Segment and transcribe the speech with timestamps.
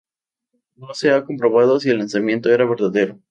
[0.77, 3.19] No se ha comprobado si el lanzamiento era verdadero.